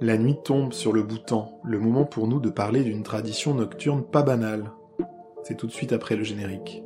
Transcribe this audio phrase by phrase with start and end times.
[0.00, 4.04] La nuit tombe sur le Bhoutan, le moment pour nous de parler d'une tradition nocturne
[4.04, 4.70] pas banale.
[5.42, 6.82] C'est tout de suite après le générique.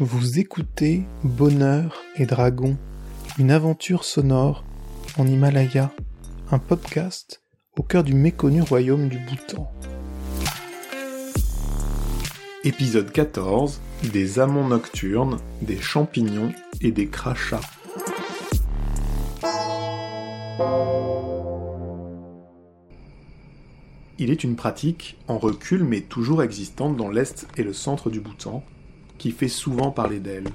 [0.00, 2.76] Vous écoutez Bonheur et Dragon,
[3.38, 4.64] une aventure sonore
[5.16, 5.92] en Himalaya,
[6.50, 7.42] un podcast
[7.78, 9.72] au cœur du méconnu royaume du Bhoutan.
[12.66, 13.78] Épisode 14
[14.10, 16.50] Des amants nocturnes, des champignons
[16.80, 17.60] et des crachats.
[24.18, 28.22] Il est une pratique en recul mais toujours existante dans l'est et le centre du
[28.22, 28.64] Bhoutan,
[29.18, 30.48] qui fait souvent parler d'elle.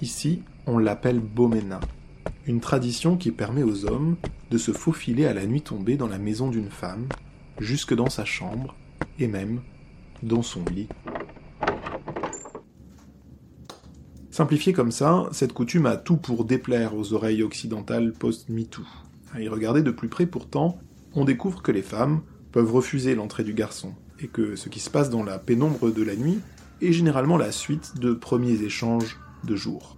[0.00, 1.80] Ici, on l'appelle Bomena,
[2.46, 4.16] une tradition qui permet aux hommes
[4.50, 7.06] de se faufiler à la nuit tombée dans la maison d'une femme,
[7.58, 8.74] jusque dans sa chambre,
[9.18, 9.60] et même
[10.22, 10.88] dans son lit.
[14.36, 18.82] Simplifié comme ça, cette coutume a tout pour déplaire aux oreilles occidentales post-MeToo.
[19.32, 20.78] À y regarder de plus près pourtant,
[21.14, 22.20] on découvre que les femmes
[22.52, 26.02] peuvent refuser l'entrée du garçon, et que ce qui se passe dans la pénombre de
[26.02, 26.40] la nuit
[26.82, 29.96] est généralement la suite de premiers échanges de jour.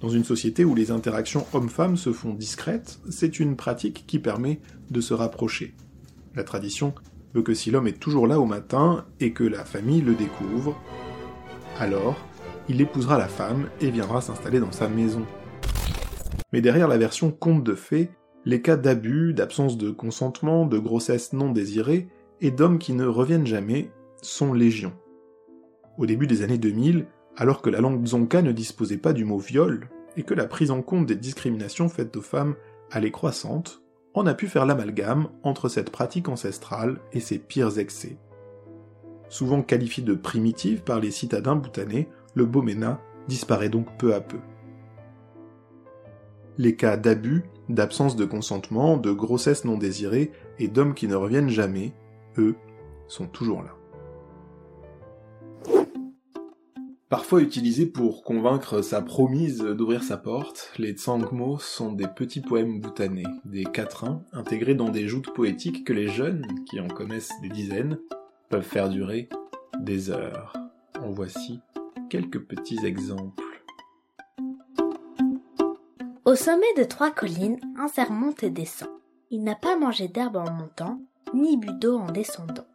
[0.00, 4.60] Dans une société où les interactions hommes-femmes se font discrètes, c'est une pratique qui permet
[4.92, 5.74] de se rapprocher.
[6.36, 6.94] La tradition
[7.34, 10.80] veut que si l'homme est toujours là au matin et que la famille le découvre,
[11.80, 12.16] alors
[12.68, 15.24] il épousera la femme et viendra s'installer dans sa maison.
[16.52, 18.10] Mais derrière la version conte de fées,
[18.44, 22.08] les cas d'abus, d'absence de consentement, de grossesse non désirée
[22.40, 23.90] et d'hommes qui ne reviennent jamais
[24.22, 24.92] sont légion.
[25.98, 27.06] Au début des années 2000,
[27.36, 30.70] alors que la langue zonka ne disposait pas du mot viol et que la prise
[30.70, 32.54] en compte des discriminations faites aux femmes
[32.90, 33.82] allait croissante,
[34.14, 38.16] on a pu faire l'amalgame entre cette pratique ancestrale et ses pires excès.
[39.28, 44.38] Souvent qualifié de primitive par les citadins bhoutanais, le Bomena disparaît donc peu à peu.
[46.58, 51.48] Les cas d'abus, d'absence de consentement, de grossesse non désirée et d'hommes qui ne reviennent
[51.48, 51.92] jamais,
[52.38, 52.54] eux,
[53.08, 53.72] sont toujours là.
[57.08, 62.80] Parfois utilisés pour convaincre sa promise d'ouvrir sa porte, les tsangmo sont des petits poèmes
[62.80, 67.48] bhoutanais, des quatrains intégrés dans des joutes poétiques que les jeunes, qui en connaissent des
[67.48, 67.98] dizaines,
[68.50, 69.28] peuvent faire durer
[69.78, 70.52] des heures.
[71.00, 71.60] En voici
[72.08, 73.44] quelques petits exemples.
[76.24, 78.88] Au sommet de trois collines, un cerf monte et descend.
[79.30, 81.00] Il n'a pas mangé d'herbe en montant,
[81.34, 82.66] ni bu d'eau en descendant.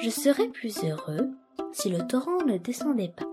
[0.00, 1.30] Je serais plus heureux
[1.72, 3.28] si le torrent ne descendait pas,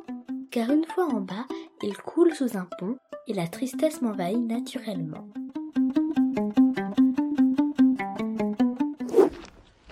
[0.52, 1.46] car une fois en bas,
[1.82, 2.98] il coule sous un pont
[3.28, 5.28] et la tristesse m'envahit naturellement.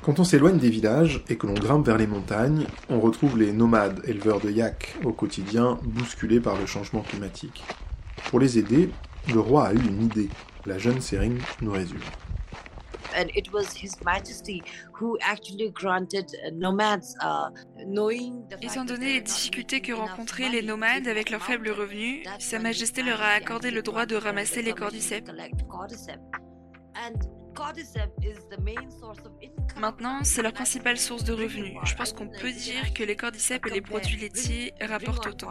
[0.03, 3.53] Quand on s'éloigne des villages et que l'on grimpe vers les montagnes, on retrouve les
[3.53, 7.63] nomades éleveurs de yak au quotidien bousculés par le changement climatique.
[8.29, 8.89] Pour les aider,
[9.33, 10.27] le roi a eu une idée.
[10.65, 12.01] La jeune Sering nous résume.
[13.15, 17.49] and it was His Majesty who actually granted uh, nomads, uh,
[17.85, 22.57] knowing the Étant donné les difficultés que rencontraient les nomades avec leurs faibles revenus, Sa
[22.57, 25.29] Majesté leur a accordé le droit de ramasser les cordyceps.
[29.79, 31.73] Maintenant, c'est leur principale source de revenus.
[31.83, 35.49] Je pense qu'on peut dire que les cordyceps et les produits laitiers rapportent autant.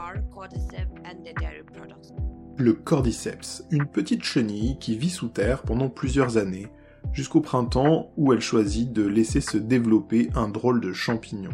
[2.58, 6.68] Le cordyceps, une petite chenille qui vit sous terre pendant plusieurs années,
[7.12, 11.50] jusqu'au printemps où elle choisit de laisser se développer un drôle de champignon.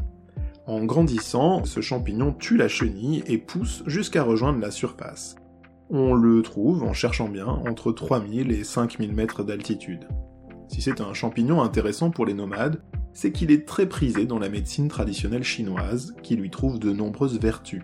[0.66, 5.36] En grandissant, ce champignon tue la chenille et pousse jusqu'à rejoindre la surface.
[5.88, 10.06] On le trouve, en cherchant bien, entre 3000 et 5000 mètres d'altitude.
[10.68, 12.82] Si c'est un champignon intéressant pour les nomades,
[13.14, 17.40] c'est qu'il est très prisé dans la médecine traditionnelle chinoise, qui lui trouve de nombreuses
[17.40, 17.82] vertus.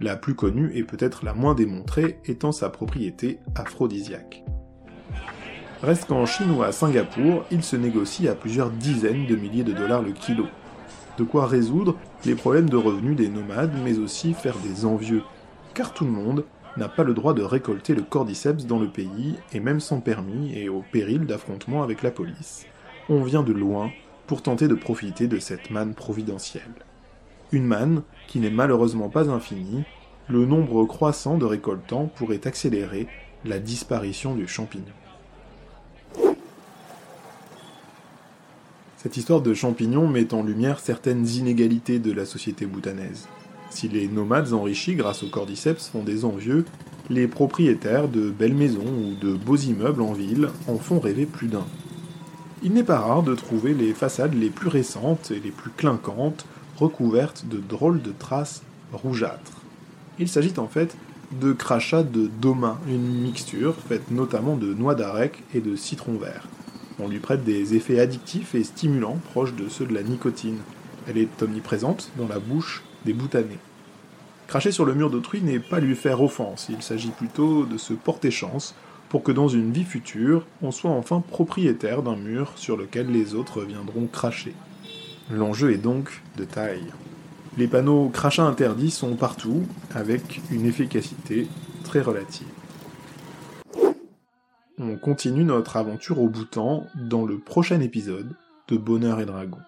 [0.00, 4.44] La plus connue et peut-être la moins démontrée étant sa propriété aphrodisiaque.
[5.82, 10.02] Reste qu'en Chine à Singapour, il se négocie à plusieurs dizaines de milliers de dollars
[10.02, 10.46] le kilo.
[11.18, 15.22] De quoi résoudre les problèmes de revenus des nomades, mais aussi faire des envieux.
[15.74, 16.44] Car tout le monde
[16.78, 20.56] n'a pas le droit de récolter le cordyceps dans le pays, et même sans permis
[20.56, 22.66] et au péril d'affrontements avec la police.
[23.08, 23.90] On vient de loin
[24.26, 26.62] pour tenter de profiter de cette manne providentielle.
[27.50, 29.84] Une manne qui n'est malheureusement pas infinie,
[30.28, 33.08] le nombre croissant de récoltants pourrait accélérer
[33.44, 34.84] la disparition du champignon.
[38.98, 43.28] Cette histoire de champignons met en lumière certaines inégalités de la société bhoutanaise.
[43.70, 46.64] Si les nomades enrichis grâce aux cordyceps font des envieux,
[47.10, 51.48] les propriétaires de belles maisons ou de beaux immeubles en ville en font rêver plus
[51.48, 51.66] d'un.
[52.62, 56.44] il n'est pas rare de trouver les façades les plus récentes et les plus clinquantes
[56.76, 58.62] recouvertes de drôles de traces
[58.92, 59.62] rougeâtres.
[60.18, 60.96] Il s'agit en fait
[61.40, 66.48] de crachats de domain, une mixture faite notamment de noix d'arec et de citron vert.
[66.98, 70.58] On lui prête des effets addictifs et stimulants proches de ceux de la nicotine.
[71.06, 73.14] Elle est omniprésente dans la bouche des.
[74.46, 77.92] Cracher sur le mur d'autrui n'est pas lui faire offense, il s'agit plutôt de se
[77.92, 78.74] porter chance
[79.08, 83.34] pour que dans une vie future, on soit enfin propriétaire d'un mur sur lequel les
[83.34, 84.54] autres viendront cracher.
[85.30, 86.92] L'enjeu est donc de taille.
[87.56, 91.48] Les panneaux crachats interdits sont partout, avec une efficacité
[91.84, 92.46] très relative.
[94.78, 98.36] On continue notre aventure au Bhoutan dans le prochain épisode
[98.68, 99.58] de Bonheur et Dragon.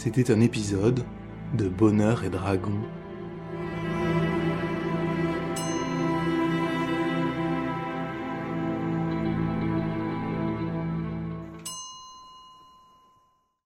[0.00, 1.04] C'était un épisode
[1.54, 2.78] de Bonheur et Dragon